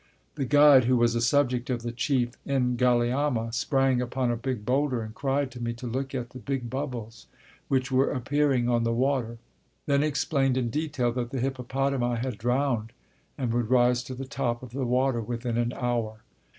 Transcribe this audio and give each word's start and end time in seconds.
The 0.33 0.45
guide, 0.45 0.85
who 0.85 0.97
was 0.97 1.13
a 1.13 1.21
subject 1.21 1.69
of 1.69 1.83
the 1.83 1.91
Chief 1.91 2.31
N'Galiama, 2.47 3.53
sprang 3.53 4.01
upon 4.01 4.31
a 4.31 4.35
big 4.35 4.65
boulder 4.65 5.03
and 5.03 5.13
cried 5.13 5.51
to 5.51 5.61
me 5.61 5.73
to 5.73 5.85
look 5.85 6.15
at 6.15 6.31
the 6.31 6.39
big 6.39 6.71
bubbles 6.71 7.27
which 7.67 7.91
were 7.91 8.09
appearing 8.09 8.67
on 8.67 8.83
the 8.83 8.93
water; 8.93 9.37
then 9.85 10.01
explained 10.01 10.57
in 10.57 10.71
detail 10.71 11.11
that 11.11 11.29
the 11.29 11.39
hippopotami 11.39 12.15
had 12.17 12.39
drowned 12.39 12.93
and 13.37 13.53
would 13.53 13.69
rise 13.69 14.01
to 14.05 14.15
the 14.15 14.25
top 14.25 14.63
of 14.63 14.71
the 14.71 14.85
water 14.87 15.21
within 15.21 15.55
an 15.55 15.71
hour. 15.75 16.23